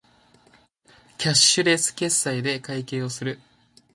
[1.19, 3.37] キャッシュレス決済で会計をする